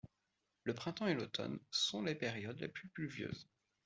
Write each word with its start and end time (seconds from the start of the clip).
Le 0.63 0.73
printemps 0.73 1.05
et 1.05 1.13
l'automne 1.13 1.59
sont 1.69 2.01
les 2.01 2.15
périodes 2.15 2.59
les 2.59 2.67
plus 2.67 2.87
pluvieuses. 2.87 3.47